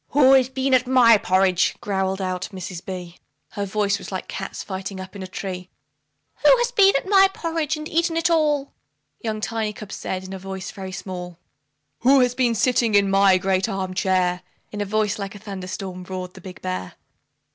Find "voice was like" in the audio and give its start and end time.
3.67-4.27